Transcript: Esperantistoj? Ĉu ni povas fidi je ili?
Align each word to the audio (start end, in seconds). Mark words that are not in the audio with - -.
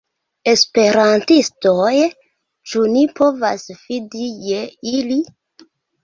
Esperantistoj? 0.51 1.91
Ĉu 2.71 2.81
ni 2.93 3.03
povas 3.19 3.67
fidi 3.83 4.31
je 4.47 4.63
ili? 4.93 5.19